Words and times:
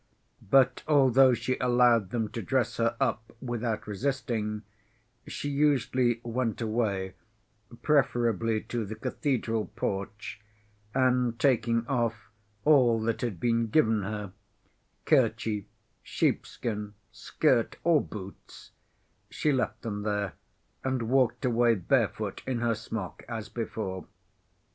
But, 0.49 0.81
although 0.87 1.35
she 1.35 1.59
allowed 1.59 2.09
them 2.09 2.27
to 2.29 2.41
dress 2.41 2.77
her 2.77 2.97
up 2.99 3.33
without 3.39 3.85
resisting, 3.85 4.63
she 5.27 5.47
usually 5.47 6.21
went 6.23 6.59
away, 6.59 7.13
preferably 7.83 8.61
to 8.61 8.83
the 8.83 8.95
cathedral 8.95 9.65
porch, 9.75 10.41
and 10.95 11.37
taking 11.39 11.85
off 11.85 12.31
all 12.65 12.99
that 13.03 13.21
had 13.21 13.39
been 13.39 13.67
given 13.67 14.01
her—kerchief, 14.01 15.65
sheepskin, 16.01 16.95
skirt 17.11 17.75
or 17.83 18.01
boots—she 18.01 19.51
left 19.51 19.83
them 19.83 20.01
there 20.01 20.33
and 20.83 21.11
walked 21.11 21.45
away 21.45 21.75
barefoot 21.75 22.41
in 22.47 22.57
her 22.61 22.73
smock 22.73 23.23
as 23.29 23.49
before. 23.49 24.07